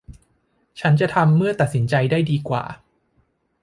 [0.79, 2.63] ฉันจะทำเมื่อตัดสินใจได้ดีกว่า